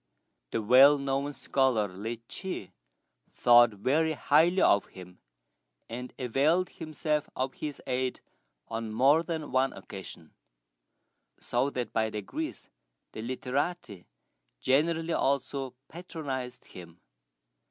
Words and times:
The 0.49 0.63
well 0.63 0.97
known 0.97 1.31
scholar, 1.31 1.87
Li 1.87 2.23
Chih, 2.27 2.71
thought 3.35 3.69
very 3.73 4.13
highly 4.13 4.59
of 4.63 4.87
him, 4.87 5.19
and 5.87 6.11
availed 6.17 6.69
himself 6.69 7.29
of 7.35 7.53
his 7.53 7.79
aid 7.85 8.19
on 8.67 8.91
more 8.91 9.21
than 9.21 9.51
one 9.51 9.73
occasion; 9.73 10.33
so 11.39 11.69
that 11.69 11.93
by 11.93 12.09
degrees 12.09 12.67
the 13.11 13.21
literati 13.21 14.07
generally 14.59 15.13
also 15.13 15.75
patronized 15.87 16.65
him. 16.65 16.99